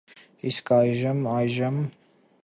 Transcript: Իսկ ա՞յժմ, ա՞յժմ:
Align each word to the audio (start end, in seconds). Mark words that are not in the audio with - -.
Իսկ 0.51 0.71
ա՞յժմ, 0.77 1.21
ա՞յժմ: 1.33 1.77